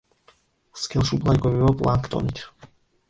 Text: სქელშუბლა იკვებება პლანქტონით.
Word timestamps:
სქელშუბლა 0.83 1.35
იკვებება 1.39 1.75
პლანქტონით. 1.83 2.43